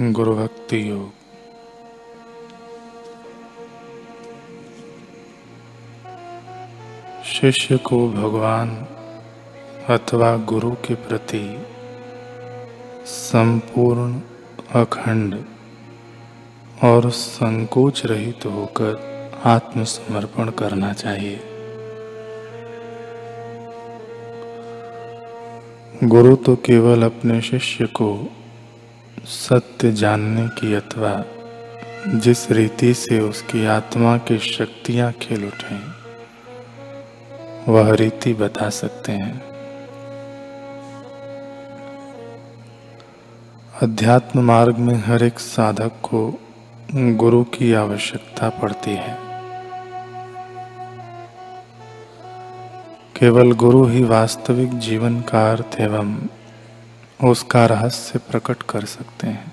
[0.00, 1.12] गुरु भक्ति योग।
[7.24, 8.86] शिष्य को भगवान
[9.88, 11.66] अथवा गुरु के प्रति
[13.06, 14.20] संपूर्ण
[14.74, 15.44] अखंड
[16.84, 19.00] और संकोच रहित होकर
[19.44, 21.40] आत्मसमर्पण करना चाहिए।
[26.04, 28.28] गुरु तो केवल अपने शिष्य को
[29.24, 31.24] सत्य जानने की अथवा
[32.06, 35.76] जिस रीति से उसकी आत्मा की शक्तियाँ खेल उठे,
[37.72, 39.42] वह रीति बता सकते हैं।
[43.82, 46.40] अध्यात्म मार्ग में हर एक साधक को
[46.94, 49.18] गुरु की आवश्यकता पड़ती है।
[53.16, 56.16] केवल गुरु ही वास्तविक जीवन का अर्थ एवं
[57.30, 59.52] उसका रहस्य प्रकट कर सकते हैं।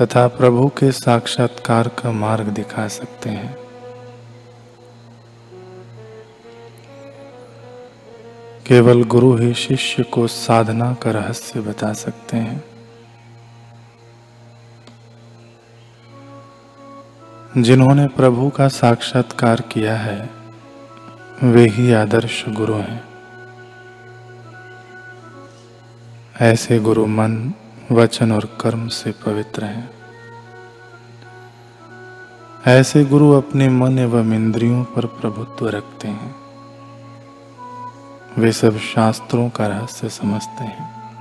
[0.00, 3.56] तथा प्रभु के साक्षात्कार का मार्ग दिखा सकते हैं।
[8.66, 12.64] केवल गुरु ही शिष्य को साधना का रहस्य बता सकते हैं।
[17.62, 20.30] जिन्होंने प्रभु का साक्षात्कार किया है,
[21.42, 23.09] वे ही आदर्श गुरु हैं।
[26.40, 27.52] ऐसे गुरु मन,
[27.92, 29.90] वचन और कर्म से पवित्र हैं।
[32.66, 36.36] ऐसे गुरु अपने मन एवं इंद्रियों पर प्रभुत्व रखते हैं।
[38.38, 41.12] वे सब शास्त्रों का रहस्य समझते हैं।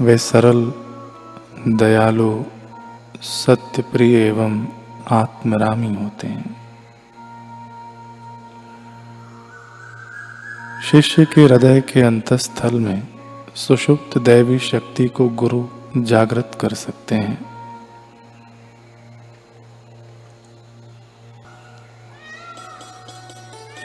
[0.00, 0.72] वे सरल,
[1.68, 2.44] दयालु
[3.22, 4.66] सत्य प्रिय एवं
[5.10, 6.56] आत्मरामी होते हैं।
[10.90, 13.13] शिष्य के हृदय के अंतस्थल में
[13.54, 17.54] सुषुप्त दैवी शक्ति को गुरु जागृत कर सकते हैं।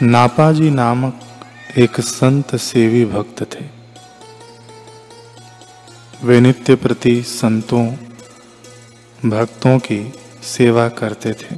[0.02, 1.20] नापाजी नामक
[1.78, 3.66] एक संत सेवी भक्त थे।
[6.24, 7.96] वे नित्य प्रति संतों,
[9.26, 11.56] भक्तों की सेवा करते थे।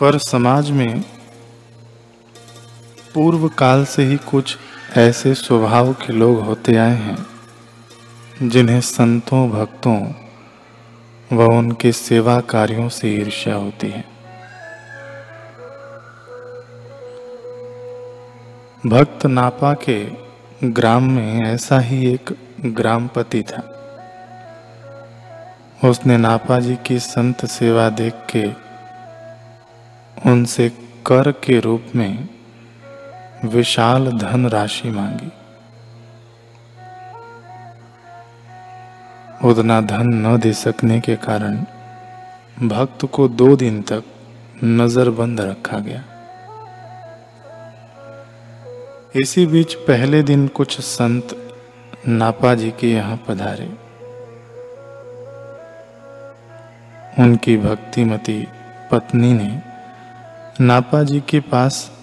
[0.00, 1.04] पर समाज में
[3.14, 4.58] पूर्व काल से ही कुछ
[4.98, 7.26] ऐसे स्वभाव के लोग होते आए हैं,
[8.48, 10.12] जिन्हें संतों, भक्तों
[11.32, 14.04] व उनके सेवा कार्यों से ईर्ष्या होती है।
[18.86, 20.10] भक्त नापा के
[20.64, 22.36] ग्राम में ऐसा ही एक
[22.66, 23.74] ग्रामपति था।
[25.84, 28.48] उसने नापा जी की संत सेवा देख के
[30.30, 30.68] उनसे
[31.06, 32.37] कर के रूप में
[33.44, 35.32] विशाल धन राशि मांगी।
[39.48, 41.56] उतना धन न दे सकने के कारण
[42.68, 44.04] भक्त को दो दिन तक
[44.64, 46.04] नजरबंद रखा गया।
[49.16, 51.52] इसी बीच पहले दिन कुछ संत
[52.08, 53.68] नापा जी के यहाँ पधारे।
[57.22, 58.48] उनकी भक्तिमती
[58.90, 59.62] पत्नी ने
[60.60, 61.97] नापा जी के पास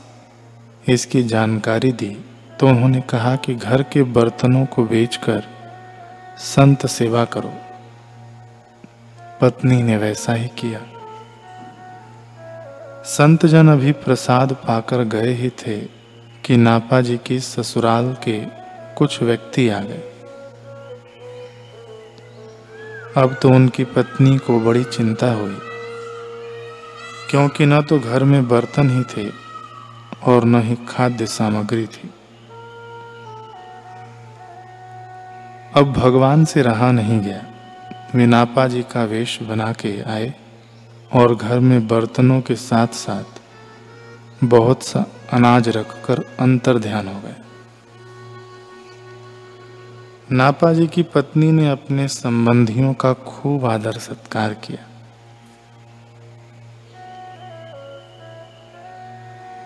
[0.87, 2.15] इसकी जानकारी दी
[2.59, 5.43] तो उन्होंने कहा कि घर के बर्तनों को बेचकर
[6.37, 7.53] संत सेवा करो।
[9.41, 10.81] पत्नी ने वैसा ही किया।
[13.05, 15.77] संत जन अभी प्रसाद पाकर गए ही थे
[16.45, 18.39] कि नापा जी की ससुराल के
[18.97, 20.03] कुछ व्यक्ति आ गए।
[23.17, 25.57] अब तो उनकी पत्नी को बड़ी चिंता हुई,
[27.29, 29.29] क्योंकि न तो घर में बर्तन ही थे
[30.25, 32.13] और न ही खाद्य सामग्री थी।
[35.75, 37.45] अब भगवान से रहा नहीं गया।
[38.15, 40.33] वे नापा जी का वेश बना के आए
[41.13, 43.41] और घर में बर्तनों के साथ साथ
[44.43, 47.35] बहुत सा अनाज रखकर अंतर ध्यान हो गए।
[50.31, 54.94] नापा जी की पत्नी ने अपने संबंधियों का खूब आदर सत्कार किया।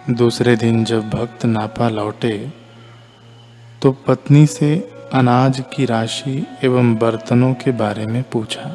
[0.09, 2.51] दूसरे दिन जब भक्त नापा लौटे
[3.81, 4.69] तो पत्नी से
[5.13, 8.69] अनाज की राशि एवं बर्तनों के बारे में पूछा।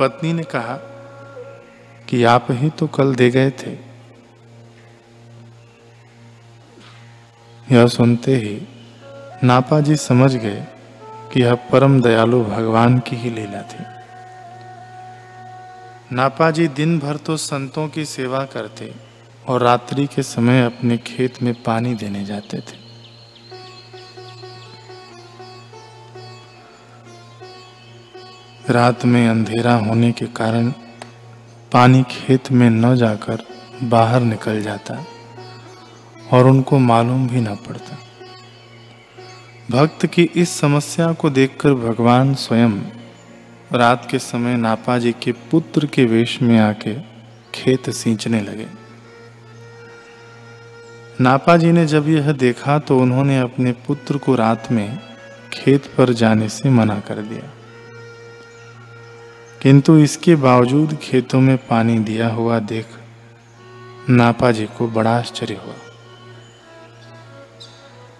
[0.00, 0.74] पत्नी ने कहा
[2.08, 3.72] कि आप ही तो कल दे गए थे।
[7.72, 8.68] यह सुनते ही
[9.44, 10.66] नापा जी समझ गए
[11.32, 13.84] कि यह परम दयालु भगवान की ही लीला थी।
[16.14, 19.11] नापा जी दिन भर तो संतों की सेवा करते
[19.48, 22.80] और रात्रि के समय अपने खेत में पानी देने जाते थे।
[28.70, 30.70] रात में अंधेरा होने के कारण
[31.72, 33.42] पानी खेत में न जाकर
[33.82, 35.04] बाहर निकल जाता
[36.32, 37.98] और उनको मालूम भी न पड़ता।
[39.70, 42.70] भक्त की इस समस्या को देखकर भगवान स्वयं
[43.72, 46.94] रात के समय नापाजी के पुत्र के वेश में आके
[47.54, 48.81] खेत सींचने लगे।
[51.20, 54.98] नापा जी ने जब यह देखा तो उन्होंने अपने पुत्र को रात में
[55.52, 57.50] खेत पर जाने से मना कर दिया।
[59.62, 62.86] किंतु इसके बावजूद खेतों में पानी दिया हुआ देख
[64.10, 65.74] नापा जी को बड़ा आश्चर्य हुआ।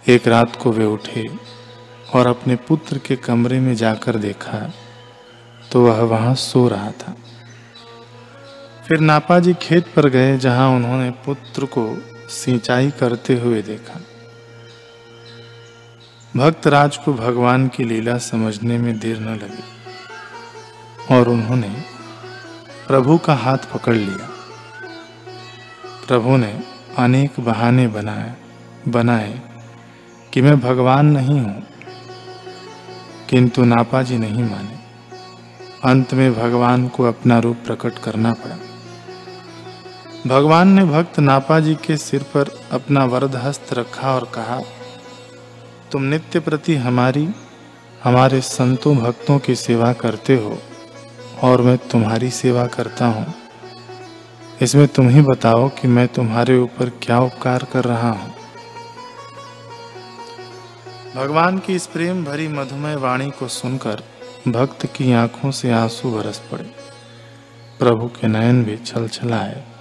[0.09, 1.29] एक रात को वे उठे
[2.15, 4.73] और अपने पुत्र के कमरे में जाकर देखा
[5.73, 7.17] तो वह वहाँ सो रहा था।
[8.89, 11.85] फिर नापा जी खेत पर गए जहाँ उन्होंने पुत्र को
[12.32, 14.00] सिंचाई करते हुए देखा।
[16.37, 21.69] भक्त राज को भगवान की लीला समझने में देर न लगी और उन्होंने
[22.88, 24.29] प्रभु का हाथ पकड़ लिया।
[26.06, 26.52] प्रभु ने
[26.99, 28.34] अनेक बहाने बनाए
[28.88, 29.40] बनाए
[30.32, 31.62] कि मैं भगवान नहीं हूँ,
[33.31, 34.81] किंतु नापा जी नहीं माने।
[35.84, 38.56] अंत में भगवान को अपना रूप प्रकट करना पड़ा।
[40.26, 44.60] भगवान ने भक्त नापा जी के सिर पर अपना वरद हस्त रखा और कहा,
[45.92, 47.28] तुम नित्य प्रति हमारी,
[48.04, 50.58] हमारे संतों भक्तों की सेवा करते हो,
[51.42, 53.34] और मैं तुम्हारी सेवा करता हूँ।
[54.62, 58.34] इसमें तुम ही बताओ कि मैं तुम्हारे ऊपर क्या उपकार कर रहा हूँ।
[61.16, 64.02] भगवान की इस प्रेम भरी मधुमय वाणी को सुनकर
[64.48, 66.70] भक्त की आँखों से आँसू बरस पड़े।
[67.78, 69.71] प्रभु के नयन भी छल छलाए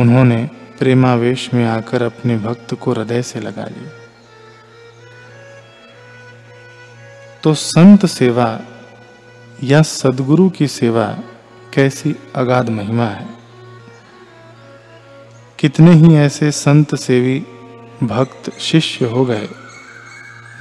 [0.00, 3.90] उन्होंने प्रेमावेश में आकर अपने भक्त को हृदय से लगा लिया।
[7.42, 8.60] तो संत सेवा
[9.64, 11.18] या सदगुरु की सेवा
[11.74, 13.26] कैसी अगाध महिमा है?
[15.58, 17.46] कितने ही ऐसे संत सेवी,
[18.02, 19.48] भक्त, शिष्य हो गए,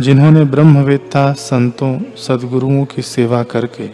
[0.02, 3.90] जिन्होंने ब्रह्मवेत्ता, संतों, सदगुरुओं की सेवा करके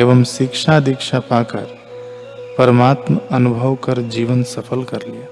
[0.00, 1.79] एवं शिक्षा दीक्षा पाकर
[2.60, 5.29] परमात्म अनुभव कर जीवन सफल कर लिया।